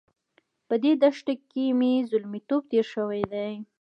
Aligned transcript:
په 0.67 0.75
دې 0.83 0.91
دښته 1.01 1.33
کې 1.51 1.65
مې 1.79 1.93
زلميتوب 2.09 2.61
تېر 2.71 2.85
شوی 2.93 3.21
دی. 3.33 3.51